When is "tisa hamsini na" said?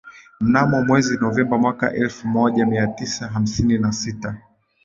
2.87-3.91